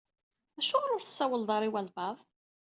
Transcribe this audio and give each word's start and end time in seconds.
Acuɣeṛ 0.59 0.89
ur 0.95 1.01
tsawleḍ 1.03 1.49
ara 1.55 1.67
i 1.67 1.71
walebɛaḍ? 1.73 2.17